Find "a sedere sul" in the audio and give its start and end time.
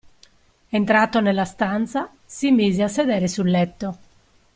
2.81-3.51